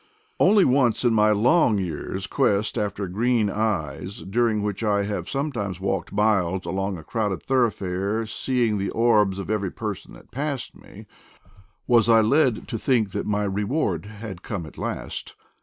[0.39, 5.79] Once only in my long years' quest after green eyes, during which I have sometimes
[5.79, 11.05] walked miles along a crowded thoroughfare seeing the orbs of every person that passed me,
[11.85, 15.35] was I led to think that my reward had come at last.